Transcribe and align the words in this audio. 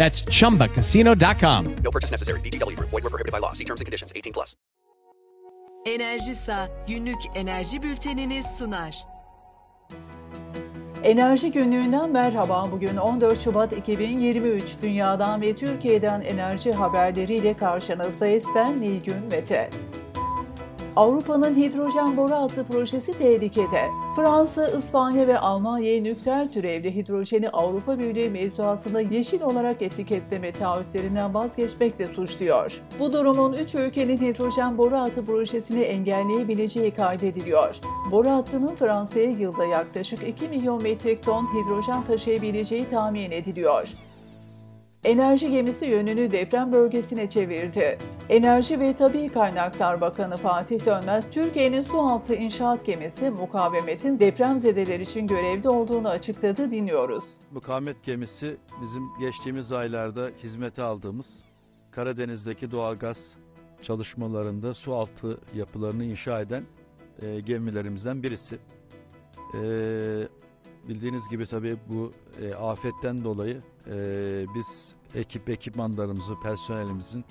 That's 0.00 0.22
chumbacasino.com. 0.22 1.76
No 1.84 1.90
purchase 1.90 2.10
necessary. 2.10 2.40
VGW 2.40 2.74
Group. 2.74 2.88
Void 2.88 3.04
were 3.04 3.10
prohibited 3.10 3.32
by 3.32 3.38
law. 3.38 3.52
See 3.52 3.64
terms 3.64 3.82
and 3.82 3.86
conditions. 3.86 4.12
18 4.16 4.32
plus. 4.32 4.56
Enerjisa 5.86 6.68
günlük 6.88 7.18
enerji 7.34 7.82
bülteniniz 7.82 8.46
sunar. 8.58 9.06
Enerji 11.02 11.52
günlüğünden 11.52 12.10
merhaba. 12.10 12.68
Bugün 12.72 12.96
14 12.96 13.40
Şubat 13.40 13.72
2023 13.72 14.76
Dünya'dan 14.82 15.42
ve 15.42 15.56
Türkiye'den 15.56 16.20
enerji 16.20 16.72
haberleriyle 16.72 17.56
karşınızdayız. 17.56 18.44
Ben 18.54 18.80
Nilgün 18.80 19.24
Mete. 19.30 19.70
Avrupa'nın 20.96 21.56
hidrojen 21.56 22.16
boru 22.16 22.32
hattı 22.32 22.64
projesi 22.64 23.12
tehlikede. 23.12 23.88
Fransa, 24.16 24.68
İspanya 24.68 25.26
ve 25.26 25.38
Almanya'yı 25.38 26.04
nükleer 26.04 26.52
türevli 26.52 26.94
hidrojeni 26.94 27.50
Avrupa 27.50 27.98
Birliği 27.98 28.30
mevzuatında 28.30 29.00
yeşil 29.00 29.42
olarak 29.42 29.82
etiketleme 29.82 30.52
taahhütlerinden 30.52 31.34
vazgeçmekle 31.34 32.08
suçluyor. 32.08 32.82
Bu 32.98 33.12
durumun 33.12 33.52
üç 33.52 33.74
ülkenin 33.74 34.18
hidrojen 34.18 34.78
boru 34.78 34.96
hattı 34.96 35.24
projesini 35.26 35.80
engelleyebileceği 35.80 36.90
kaydediliyor. 36.90 37.80
Boru 38.10 38.30
hattının 38.30 38.74
Fransa'ya 38.74 39.30
yılda 39.30 39.64
yaklaşık 39.64 40.28
2 40.28 40.48
milyon 40.48 40.82
metrik 40.82 41.22
ton 41.22 41.46
hidrojen 41.46 42.04
taşıyabileceği 42.04 42.88
tahmin 42.88 43.30
ediliyor. 43.30 43.94
Enerji 45.04 45.50
gemisi 45.50 45.86
yönünü 45.86 46.32
deprem 46.32 46.72
bölgesine 46.72 47.28
çevirdi. 47.30 47.98
Enerji 48.28 48.80
ve 48.80 48.96
Tabi 48.96 49.28
Kaynaklar 49.28 50.00
Bakanı 50.00 50.36
Fatih 50.36 50.86
Dönmez, 50.86 51.30
Türkiye'nin 51.30 51.82
su 51.82 52.00
altı 52.00 52.34
inşaat 52.34 52.86
gemisi 52.86 53.30
Mukavemet'in 53.30 54.18
depremzedeler 54.18 55.00
için 55.00 55.26
görevde 55.26 55.68
olduğunu 55.68 56.08
açıkladı 56.08 56.70
dinliyoruz. 56.70 57.24
Mukavemet 57.50 58.02
gemisi 58.02 58.56
bizim 58.82 59.02
geçtiğimiz 59.20 59.72
aylarda 59.72 60.30
hizmete 60.42 60.82
aldığımız 60.82 61.42
Karadeniz'deki 61.90 62.70
doğalgaz 62.70 63.36
çalışmalarında 63.82 64.74
su 64.74 64.94
altı 64.94 65.38
yapılarını 65.54 66.04
inşa 66.04 66.40
eden 66.40 66.62
e, 67.22 67.40
gemilerimizden 67.40 68.22
birisi. 68.22 68.58
E, 69.54 69.60
bildiğiniz 70.88 71.28
gibi 71.28 71.46
tabii 71.46 71.76
bu 71.88 72.12
e, 72.42 72.54
afetten 72.54 73.24
dolayı 73.24 73.62
e, 73.86 74.44
biz 74.54 74.94
ekip 75.14 75.48
ekipmanlarımızı, 75.48 76.40
personelimizin 76.42 77.24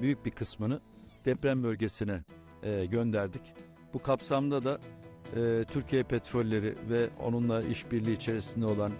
büyük 0.00 0.24
bir 0.24 0.30
kısmını 0.30 0.80
deprem 1.26 1.62
bölgesine 1.62 2.22
e, 2.62 2.86
gönderdik. 2.86 3.42
Bu 3.94 4.02
kapsamda 4.02 4.64
da 4.64 4.78
e, 5.36 5.64
Türkiye 5.64 6.02
Petrolleri 6.02 6.76
ve 6.90 7.10
onunla 7.20 7.60
işbirliği 7.60 8.12
içerisinde 8.12 8.66
olan 8.66 8.92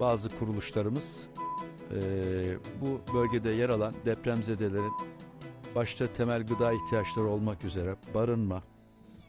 bazı 0.00 0.28
kuruluşlarımız 0.28 1.26
e, 1.92 2.00
bu 2.80 3.14
bölgede 3.14 3.50
yer 3.50 3.68
alan 3.68 3.94
depremzedelerin 4.04 4.92
başta 5.74 6.06
temel 6.06 6.46
gıda 6.46 6.72
ihtiyaçları 6.72 7.28
olmak 7.28 7.64
üzere 7.64 7.96
barınma, 8.14 8.62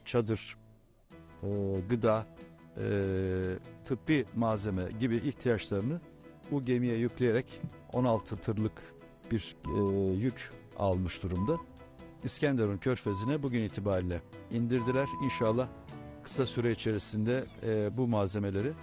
çadır, 0.05 0.57
e, 1.43 1.47
gıda, 1.89 2.27
e, 2.77 2.85
tıbbi 3.85 4.25
malzeme 4.35 4.83
gibi 4.99 5.15
ihtiyaçlarını 5.15 6.01
bu 6.51 6.65
gemiye 6.65 6.95
yükleyerek 6.95 7.61
16 7.93 8.35
tırlık 8.35 8.95
bir 9.31 9.55
e, 9.65 10.01
yük 10.13 10.49
almış 10.77 11.23
durumda. 11.23 11.57
İskenderun 12.23 12.77
Körfezi'ne 12.77 13.43
bugün 13.43 13.63
itibariyle 13.63 14.21
indirdiler. 14.51 15.07
İnşallah 15.23 15.67
kısa 16.23 16.45
süre 16.45 16.71
içerisinde 16.71 17.43
e, 17.65 17.89
bu 17.97 18.07
malzemeleri 18.07 18.73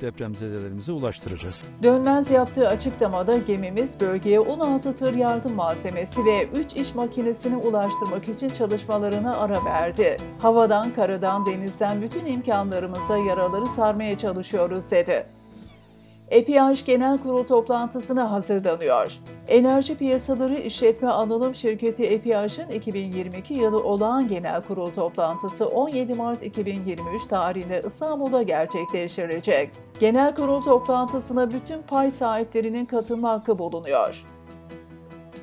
depremzedelerimize 0.00 0.92
ulaştıracağız. 0.92 1.64
Dönmez 1.82 2.30
yaptığı 2.30 2.68
açıklamada 2.68 3.36
gemimiz 3.36 4.00
bölgeye 4.00 4.40
16 4.40 4.96
tır 4.96 5.14
yardım 5.14 5.54
malzemesi 5.54 6.24
ve 6.24 6.48
3 6.48 6.72
iş 6.72 6.94
makinesini 6.94 7.56
ulaştırmak 7.56 8.28
için 8.28 8.48
çalışmalarına 8.48 9.36
ara 9.36 9.64
verdi. 9.64 10.16
Havadan, 10.38 10.94
karadan, 10.94 11.46
denizden 11.46 12.02
bütün 12.02 12.26
imkanlarımızla 12.26 13.18
yaraları 13.18 13.66
sarmaya 13.66 14.18
çalışıyoruz 14.18 14.90
dedi. 14.90 15.26
EPH 16.30 16.86
Genel 16.86 17.18
Kurul 17.18 17.44
toplantısına 17.44 18.30
hazırlanıyor. 18.30 19.12
Enerji 19.48 19.96
Piyasaları 19.96 20.58
İşletme 20.58 21.08
Anonim 21.08 21.54
Şirketi 21.54 22.04
EPH'ın 22.04 22.68
2022 22.68 23.54
yılı 23.54 23.82
olağan 23.82 24.28
genel 24.28 24.62
kurul 24.62 24.90
toplantısı 24.90 25.66
17 25.68 26.14
Mart 26.14 26.42
2023 26.42 27.26
tarihinde 27.26 27.82
İstanbul'da 27.86 28.42
gerçekleştirilecek. 28.42 29.70
Genel 30.00 30.34
kurul 30.34 30.62
toplantısına 30.62 31.50
bütün 31.50 31.82
pay 31.82 32.10
sahiplerinin 32.10 32.86
katılma 32.86 33.30
hakkı 33.30 33.58
bulunuyor. 33.58 34.24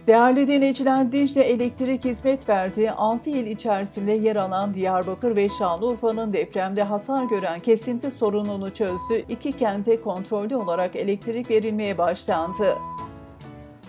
Değerli 0.07 0.47
dinleyiciler, 0.47 1.11
Dicle 1.11 1.41
Elektrik 1.41 2.05
hizmet 2.05 2.49
verdiği 2.49 2.91
6 2.91 3.29
il 3.29 3.47
içerisinde 3.47 4.11
yer 4.11 4.35
alan 4.35 4.73
Diyarbakır 4.73 5.35
ve 5.35 5.49
Şanlıurfa'nın 5.49 6.33
depremde 6.33 6.83
hasar 6.83 7.23
gören 7.23 7.59
kesinti 7.59 8.11
sorununu 8.11 8.73
çözdü. 8.73 9.23
İki 9.29 9.51
kente 9.51 10.01
kontrollü 10.01 10.55
olarak 10.55 10.95
elektrik 10.95 11.49
verilmeye 11.49 11.97
başlandı. 11.97 12.77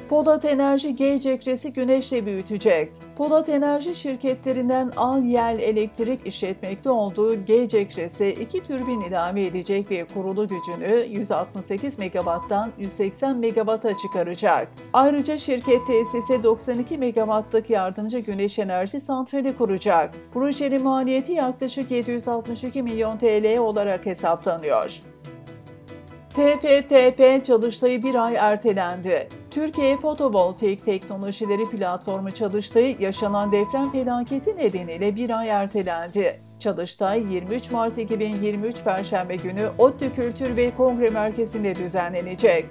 Polat 0.09 0.45
Enerji 0.45 0.95
G 0.95 1.19
güneşle 1.75 2.27
büyütecek. 2.27 2.93
Polat 3.17 3.49
Enerji 3.49 3.95
şirketlerinden 3.95 4.93
Al 4.97 5.23
Yel 5.23 5.59
Elektrik 5.59 6.27
işletmekte 6.27 6.91
olduğu 6.91 7.45
G 7.45 7.69
cekresi 7.69 8.29
iki 8.29 8.65
türbin 8.65 9.01
ilave 9.01 9.47
edecek 9.47 9.91
ve 9.91 10.05
kurulu 10.05 10.49
gücünü 10.49 11.07
168 11.09 11.99
MW'dan 11.99 12.73
180 12.79 13.37
MW'a 13.37 13.95
çıkaracak. 14.03 14.69
Ayrıca 14.93 15.39
şirket 15.39 15.87
tesise 15.87 16.43
92 16.43 16.99
MW'lık 16.99 17.71
yardımcı 17.71 18.19
güneş 18.19 18.59
enerji 18.59 19.01
santrali 19.01 19.57
kuracak. 19.57 20.15
Projenin 20.33 20.83
maliyeti 20.83 21.33
yaklaşık 21.33 21.91
762 21.91 22.83
milyon 22.83 23.19
TL 23.19 23.59
olarak 23.59 24.07
hesaplanıyor. 24.07 25.01
TFTP 26.35 27.45
çalıştayı 27.45 28.03
bir 28.03 28.15
ay 28.15 28.37
ertelendi. 28.37 29.29
Türkiye 29.51 29.97
Fotovoltaik 29.97 30.85
Teknolojileri 30.85 31.65
Platformu 31.65 32.31
çalıştayı 32.31 32.97
yaşanan 33.01 33.53
deprem 33.53 33.93
felaketi 33.93 34.57
nedeniyle 34.57 35.17
bir 35.17 35.39
ay 35.39 35.49
ertelendi. 35.49 36.37
Çalıştay 36.59 37.23
23 37.33 37.71
Mart 37.71 37.99
2023 37.99 38.85
Perşembe 38.85 39.37
günü 39.37 39.69
ODTÜ 39.79 40.15
Kültür 40.15 40.57
ve 40.57 40.75
Kongre 40.77 41.09
Merkezi'nde 41.09 41.75
düzenlenecek. 41.75 42.67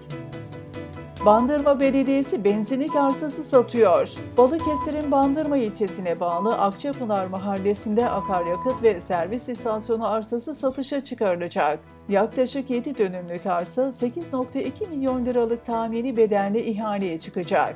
Bandırma 1.25 1.79
Belediyesi 1.79 2.43
benzinlik 2.43 2.95
arsası 2.95 3.43
satıyor. 3.43 4.09
Balıkesir'in 4.37 5.11
Bandırma 5.11 5.57
ilçesine 5.57 6.19
bağlı 6.19 6.57
Akçapınar 6.57 7.27
Mahallesi'nde 7.27 8.09
akaryakıt 8.09 8.83
ve 8.83 9.01
servis 9.01 9.49
istasyonu 9.49 10.07
arsası 10.07 10.55
satışa 10.55 11.01
çıkarılacak. 11.01 11.79
Yaklaşık 12.09 12.69
7 12.69 12.97
dönümlük 12.97 13.45
arsa 13.45 13.81
8.2 13.81 14.89
milyon 14.89 15.25
liralık 15.25 15.65
tahmini 15.65 16.17
bedenli 16.17 16.59
ihaleye 16.59 17.19
çıkacak. 17.19 17.75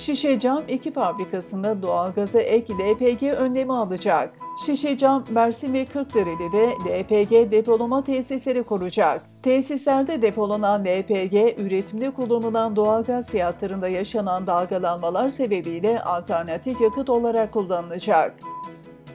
Şişe 0.00 0.40
Cam 0.40 0.62
2 0.68 0.90
fabrikasında 0.90 1.82
doğalgaza 1.82 2.40
ek 2.40 2.72
LPG 2.74 3.22
önlemi 3.22 3.72
alacak. 3.72 4.34
Şişe 4.66 4.98
Cam, 4.98 5.24
Mersin 5.30 5.74
ve 5.74 5.84
Kırklareli'de 5.84 6.68
LPG 6.86 7.50
depolama 7.50 8.04
tesisleri 8.04 8.62
kuracak. 8.62 9.22
Tesislerde 9.42 10.22
depolanan 10.22 10.84
LPG, 10.84 11.60
üretimde 11.60 12.10
kullanılan 12.10 12.76
doğalgaz 12.76 13.30
fiyatlarında 13.30 13.88
yaşanan 13.88 14.46
dalgalanmalar 14.46 15.30
sebebiyle 15.30 16.02
alternatif 16.02 16.80
yakıt 16.80 17.10
olarak 17.10 17.52
kullanılacak. 17.52 18.34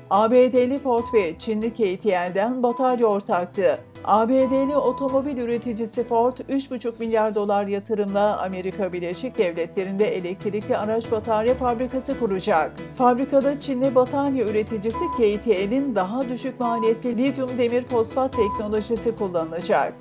ABD'li 0.10 0.80
Ford 0.80 1.14
ve 1.14 1.40
Çinli 1.40 1.74
KTL'den 1.74 2.64
batarya 2.64 3.08
ortaktı. 3.08 3.80
ABD'li 4.04 4.78
otomobil 4.78 5.38
üreticisi 5.38 6.04
Ford, 6.04 6.38
3,5 6.38 6.94
milyar 7.00 7.36
dolar 7.36 7.68
yatırımla 7.68 8.42
Amerika 8.42 8.94
Birleşik 8.94 9.38
Devletleri'nde 9.38 10.16
elektrikli 10.18 10.78
araç 10.78 11.12
batarya 11.12 11.56
fabrikası 11.56 12.20
kuracak. 12.20 12.72
Fabrikada 12.98 13.60
Çinli 13.60 13.96
batarya 13.96 14.46
üreticisi 14.46 15.06
KTL'in 15.18 15.96
daha 15.96 16.30
düşük 16.30 16.60
maliyetli 16.60 17.18
lityum 17.18 17.58
demir 17.58 17.82
fosfat 17.82 18.34
teknolojisi 18.34 19.16
kullanılacak. 19.16 19.94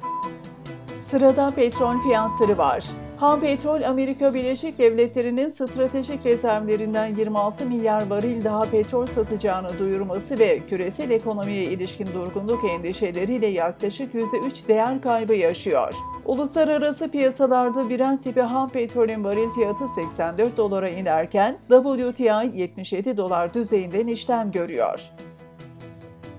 Sırada 1.01 1.51
petrol 1.51 1.99
fiyatları 1.99 2.59
var. 2.59 2.85
Ham 3.25 3.41
petrol 3.41 3.83
Amerika 3.83 4.35
Birleşik 4.35 4.79
Devletleri'nin 4.79 5.49
stratejik 5.49 6.27
rezervlerinden 6.27 7.07
26 7.07 7.67
milyar 7.67 8.11
varil 8.11 8.45
daha 8.45 8.63
petrol 8.63 9.07
satacağını 9.07 9.79
duyurması 9.79 10.39
ve 10.39 10.59
küresel 10.67 11.11
ekonomiye 11.11 11.65
ilişkin 11.65 12.07
durgunluk 12.07 12.65
endişeleriyle 12.71 13.47
yaklaşık 13.47 14.15
%3 14.15 14.69
değer 14.69 15.03
kaybı 15.03 15.35
yaşıyor. 15.35 15.95
Uluslararası 16.25 17.11
piyasalarda 17.11 17.91
Brent 17.91 18.25
tipi 18.25 18.43
ham 18.43 18.69
petrolün 18.69 19.25
varil 19.25 19.49
fiyatı 19.51 19.89
84 19.89 20.57
dolara 20.57 20.89
inerken 20.89 21.59
WTI 21.69 22.59
77 22.59 23.17
dolar 23.17 23.55
düzeyinden 23.55 24.07
işlem 24.07 24.53
görüyor. 24.53 25.11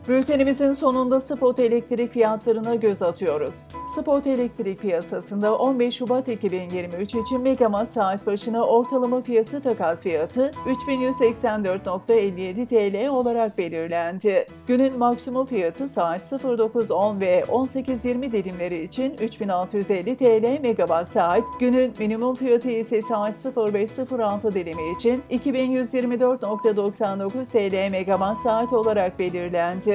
Bültenimizin 0.07 0.73
sonunda 0.73 1.21
spot 1.21 1.59
elektrik 1.59 2.11
fiyatlarına 2.11 2.75
göz 2.75 3.01
atıyoruz. 3.01 3.55
Spot 3.95 4.27
elektrik 4.27 4.81
piyasasında 4.81 5.57
15 5.57 5.95
Şubat 5.95 6.27
2023 6.27 7.15
için 7.15 7.41
megawatt 7.41 7.89
saat 7.89 8.25
başına 8.25 8.63
ortalama 8.63 9.21
piyasa 9.21 9.59
takas 9.59 10.03
fiyatı 10.03 10.51
3184.57 10.87 12.67
TL 12.67 13.07
olarak 13.07 13.57
belirlendi. 13.57 14.45
Günün 14.67 14.97
maksimum 14.97 15.45
fiyatı 15.45 15.89
saat 15.89 16.31
09.10 16.31 17.19
ve 17.19 17.41
18.20 17.41 18.31
dilimleri 18.31 18.83
için 18.83 19.15
3650 19.21 20.17
TL 20.17 20.61
megawatt 20.61 21.07
saat, 21.07 21.43
günün 21.59 21.93
minimum 21.99 22.35
fiyatı 22.35 22.69
ise 22.69 23.01
saat 23.01 23.45
05.06 23.45 24.53
dilimi 24.53 24.91
için 24.95 25.23
2124.99 25.31 27.51
TL 27.51 27.91
megawatt 27.91 28.37
saat 28.37 28.73
olarak 28.73 29.19
belirlendi. 29.19 29.94